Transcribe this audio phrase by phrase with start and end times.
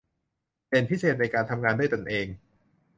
[0.69, 2.27] เด่นพิเศษในการทำงานด้วยตนเอง